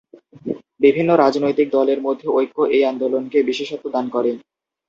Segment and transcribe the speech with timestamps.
[0.79, 4.31] বিভিন্ন রাজনৈতিক দলের মধ্যে ঐক্য এই আন্দোলনকে বিশেষত্ব দান করে।